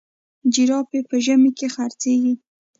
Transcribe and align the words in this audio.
جراپي 0.53 0.99
په 1.09 1.15
ژمي 1.25 1.51
کي 1.57 1.67
خرڅیږي. 1.75 2.33